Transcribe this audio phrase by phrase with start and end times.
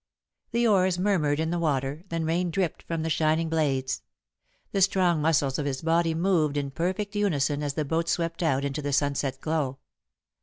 [0.51, 4.01] The oars murmured in the water, then rain dripped from the shining blades.
[4.71, 8.65] The strong muscles of his body moved in perfect unison as the boat swept out
[8.65, 9.77] into the sunset glow.